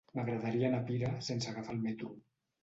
[0.19, 2.11] M'agradaria anar a Pira sense agafar el metro.